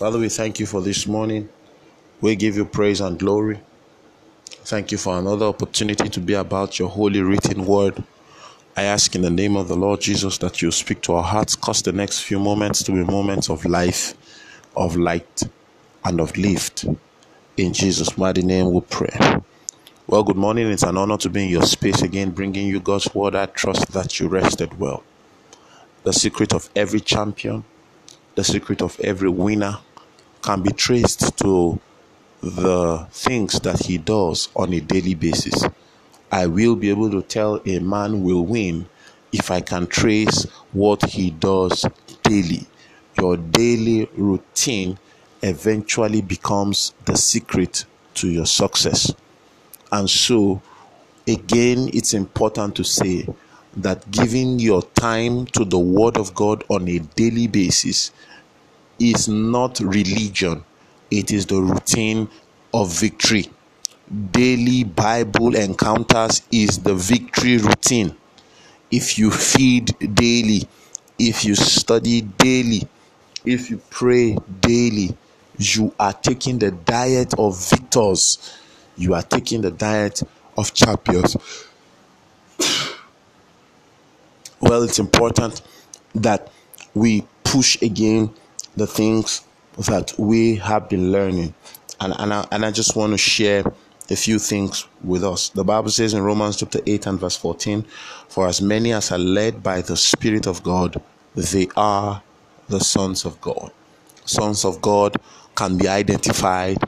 [0.00, 1.46] Father, we thank you for this morning.
[2.22, 3.60] We give you praise and glory.
[4.46, 8.02] Thank you for another opportunity to be about your holy written word.
[8.78, 11.54] I ask in the name of the Lord Jesus that you speak to our hearts,
[11.54, 14.14] cause the next few moments to be moments of life,
[14.74, 15.42] of light,
[16.02, 16.86] and of lift.
[17.58, 19.42] In Jesus' mighty name we pray.
[20.06, 20.70] Well, good morning.
[20.70, 23.34] It's an honor to be in your space again, bringing you God's word.
[23.34, 25.02] I trust that you rested well.
[26.04, 27.64] The secret of every champion,
[28.34, 29.80] the secret of every winner,
[30.42, 31.78] can be traced to
[32.42, 35.64] the things that he does on a daily basis.
[36.32, 38.88] I will be able to tell a man will win
[39.32, 41.84] if I can trace what he does
[42.22, 42.66] daily.
[43.18, 44.98] Your daily routine
[45.42, 47.84] eventually becomes the secret
[48.14, 49.12] to your success.
[49.92, 50.62] And so,
[51.26, 53.26] again, it's important to say
[53.76, 58.12] that giving your time to the Word of God on a daily basis
[59.00, 60.62] is not religion,
[61.10, 62.28] it is the routine
[62.72, 63.46] of victory.
[64.30, 68.16] Daily Bible encounters is the victory routine.
[68.90, 70.68] If you feed daily,
[71.18, 72.86] if you study daily,
[73.44, 75.16] if you pray daily,
[75.58, 78.58] you are taking the diet of victors.
[78.96, 80.22] You are taking the diet
[80.56, 81.36] of champions.
[84.60, 85.62] well, it's important
[86.14, 86.50] that
[86.94, 88.30] we push again
[88.80, 89.42] the things
[89.76, 91.52] that we have been learning.
[92.00, 93.62] And, and, I, and I just want to share
[94.08, 95.50] a few things with us.
[95.50, 97.84] The Bible says in Romans chapter 8 and verse 14,
[98.28, 101.00] For as many as are led by the Spirit of God,
[101.34, 102.22] they are
[102.70, 103.70] the sons of God.
[104.24, 105.16] Sons of God
[105.54, 106.78] can be identified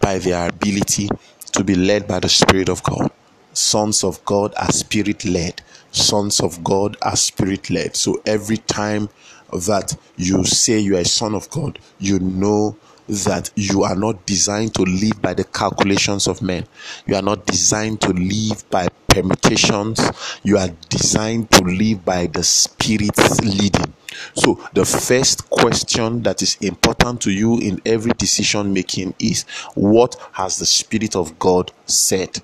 [0.00, 1.10] by their ability
[1.52, 3.10] to be led by the Spirit of God.
[3.52, 5.60] Sons of God are spirit led.
[5.92, 7.96] Sons of God are spirit led.
[7.96, 9.08] So every time
[9.52, 12.76] that you say you are a son of God, you know
[13.08, 16.66] that you are not designed to live by the calculations of men.
[17.06, 20.00] You are not designed to live by permutations.
[20.42, 23.92] You are designed to live by the Spirit's leading.
[24.34, 29.42] So, the first question that is important to you in every decision making is
[29.74, 32.40] what has the Spirit of God said?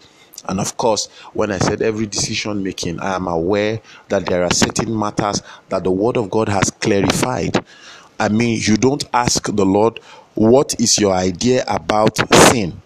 [0.49, 4.51] And of course, when I said every decision making, I am aware that there are
[4.53, 7.63] certain matters that the Word of God has clarified.
[8.19, 10.01] I mean, you don't ask the Lord,
[10.35, 12.17] What is your idea about
[12.51, 12.81] sin?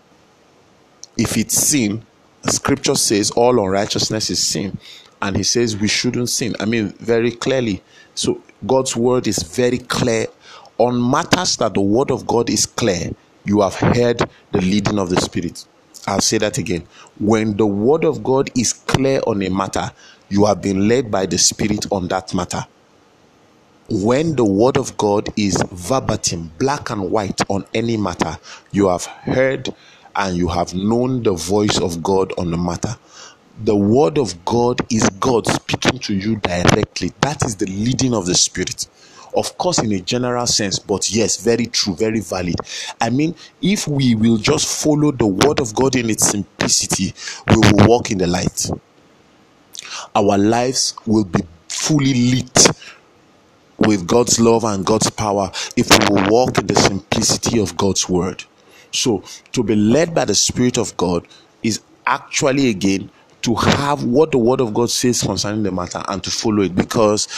[1.16, 2.04] If it's sin,
[2.48, 4.78] scripture says all unrighteousness is sin.
[5.20, 6.56] And he says we shouldn't sin.
[6.58, 7.82] I mean, very clearly.
[8.14, 10.26] So God's word is very clear
[10.78, 13.10] on matters that the word of God is clear.
[13.44, 14.18] You have heard
[14.50, 15.64] the leading of the Spirit.
[16.06, 16.86] I'll say that again.
[17.18, 19.92] When the word of God is clear on a matter,
[20.28, 22.66] you have been led by the Spirit on that matter.
[23.88, 28.38] When the word of God is verbatim, black and white on any matter,
[28.70, 29.68] you have heard
[30.16, 32.96] and you have known the voice of God on the matter.
[33.64, 37.12] The word of God is God speaking to you directly.
[37.20, 38.86] That is the leading of the Spirit
[39.34, 42.56] of course in a general sense but yes very true very valid.
[43.00, 47.14] I mean if we will just follow the word of god in its simplicity
[47.48, 48.70] we will walk in the light.
[50.14, 52.66] Our lives will be fully lit
[53.78, 58.08] with god's love and god's power if we will walk in the simplicity of god's
[58.08, 58.44] word.
[58.92, 61.26] So to be led by the spirit of god
[61.62, 63.10] is actually again
[63.42, 66.74] to have what the word of God says concerning the matter and to follow it
[66.74, 67.28] because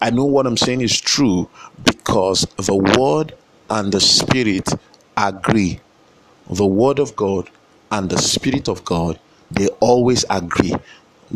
[0.00, 1.48] I know what I'm saying is true
[1.84, 3.34] because the word
[3.70, 4.68] and the spirit
[5.16, 5.80] agree.
[6.50, 7.48] The word of God
[7.92, 9.18] and the spirit of God,
[9.50, 10.74] they always agree.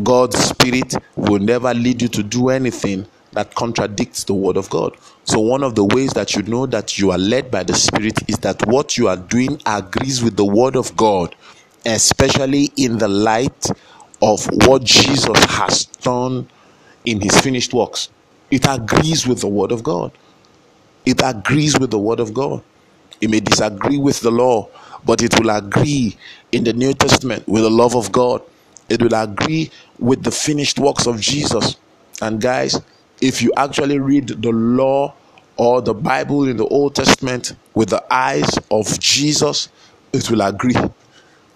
[0.03, 4.97] God's spirit will never lead you to do anything that contradicts the word of God.
[5.25, 8.19] So, one of the ways that you know that you are led by the spirit
[8.29, 11.35] is that what you are doing agrees with the word of God
[11.87, 13.67] especially in the light
[14.23, 16.49] of what Jesus has done
[17.05, 18.09] in his finished works.
[18.51, 20.13] It agrees with the word of God.
[21.05, 22.63] It agrees with the word of God.
[23.21, 24.69] It may disagree with the law,
[25.05, 26.17] but it will agree
[26.53, 28.43] in the New Testament with the love of God.
[28.89, 31.77] It will agree with the finished works of Jesus.
[32.23, 32.81] And guys,
[33.21, 35.15] if you actually read the law
[35.57, 39.69] or the Bible in the Old Testament with the eyes of Jesus,
[40.13, 40.75] it will agree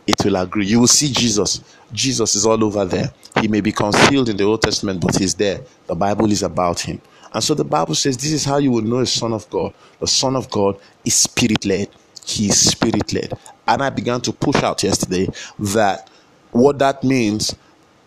[0.08, 0.66] it will agree.
[0.66, 1.62] You will see Jesus.
[1.92, 3.12] Jesus is all over there.
[3.40, 5.60] He may be concealed in the Old Testament, but he's there.
[5.86, 7.00] The Bible is about him.
[7.32, 9.74] And so the Bible says this is how you will know a son of God.
[10.00, 11.88] The son of God is spirit led.
[12.26, 13.38] He is spirit led.
[13.68, 15.28] And I began to push out yesterday
[15.58, 16.08] that
[16.52, 17.54] what that means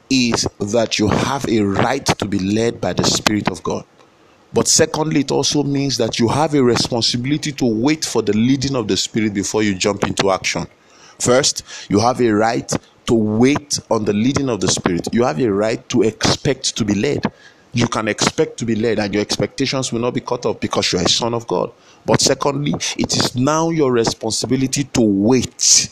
[0.09, 3.85] is that you have a right to be led by the Spirit of God.
[4.53, 8.75] But secondly, it also means that you have a responsibility to wait for the leading
[8.75, 10.67] of the Spirit before you jump into action.
[11.21, 12.71] First, you have a right
[13.05, 15.07] to wait on the leading of the Spirit.
[15.11, 17.31] You have a right to expect to be led.
[17.73, 20.91] You can expect to be led, and your expectations will not be cut off because
[20.91, 21.71] you are a son of God.
[22.07, 25.89] But secondly, it is now your responsibility to wait.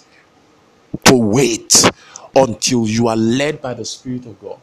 [1.03, 1.91] To wait
[2.35, 4.59] until you are led by the Spirit of God.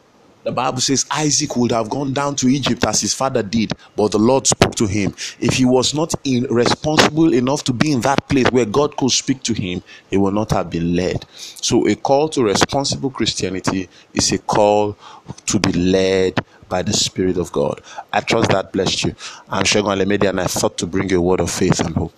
[0.47, 4.13] The Bible says Isaac would have gone down to Egypt as his father did, but
[4.13, 5.13] the Lord spoke to him.
[5.41, 9.11] If he was not in, responsible enough to be in that place where God could
[9.11, 11.25] speak to him, he would not have been led.
[11.35, 14.95] So, a call to responsible Christianity is a call
[15.47, 16.39] to be led
[16.69, 17.81] by the Spirit of God.
[18.13, 19.15] I trust that blessed you.
[19.49, 22.13] I'm Shegun Alemedi, and I thought to bring you a word of faith and hope.